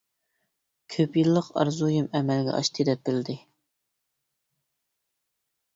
كۆپ 0.95 1.19
يىللىق 1.19 1.49
ئارزۇيۇم 1.63 2.07
ئەمەلگە 2.21 2.57
ئاشتى 2.63 2.87
دەپ 2.91 3.05
بىلدى. 3.11 3.37